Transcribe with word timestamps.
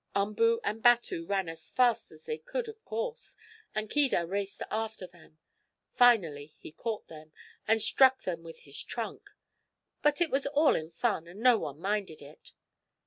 Umboo 0.15 0.59
and 0.63 0.81
Batu 0.81 1.27
ran 1.27 1.47
as 1.47 1.69
fast 1.69 2.11
as 2.11 2.25
they 2.25 2.39
could, 2.39 2.67
of 2.67 2.83
course, 2.83 3.35
and 3.75 3.87
Keedah 3.87 4.25
raced 4.25 4.63
after 4.71 5.05
them. 5.05 5.37
Finally 5.93 6.55
he 6.57 6.71
caught 6.71 7.07
them, 7.07 7.31
and 7.67 7.83
struck 7.83 8.23
them 8.23 8.41
with 8.41 8.61
his 8.61 8.81
trunk. 8.81 9.29
But 10.01 10.19
it 10.19 10.31
was 10.31 10.47
all 10.47 10.75
in 10.75 10.89
fun, 10.89 11.27
and 11.27 11.39
no 11.39 11.59
one 11.59 11.77
minded 11.79 12.19
it. 12.23 12.53